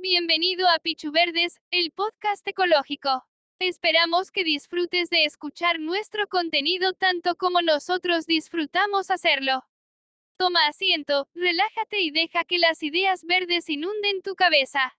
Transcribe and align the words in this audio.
Bienvenido 0.00 0.68
a 0.68 0.78
Pichu 0.78 1.10
Verdes, 1.10 1.60
el 1.72 1.90
podcast 1.90 2.46
ecológico. 2.46 3.26
Esperamos 3.58 4.30
que 4.30 4.44
disfrutes 4.44 5.10
de 5.10 5.24
escuchar 5.24 5.80
nuestro 5.80 6.28
contenido 6.28 6.92
tanto 6.92 7.34
como 7.34 7.62
nosotros 7.62 8.24
disfrutamos 8.24 9.10
hacerlo. 9.10 9.64
Toma 10.38 10.68
asiento, 10.68 11.28
relájate 11.34 12.00
y 12.00 12.12
deja 12.12 12.44
que 12.44 12.58
las 12.58 12.80
ideas 12.84 13.24
verdes 13.24 13.68
inunden 13.68 14.22
tu 14.22 14.36
cabeza. 14.36 14.96